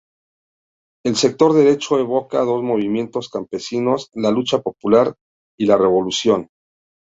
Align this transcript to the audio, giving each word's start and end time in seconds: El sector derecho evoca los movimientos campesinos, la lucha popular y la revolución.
El 1.05 1.15
sector 1.15 1.53
derecho 1.53 1.99
evoca 1.99 2.43
los 2.43 2.63
movimientos 2.63 3.29
campesinos, 3.29 4.09
la 4.15 4.31
lucha 4.31 4.59
popular 4.63 5.13
y 5.59 5.67
la 5.67 5.77
revolución. 5.77 6.49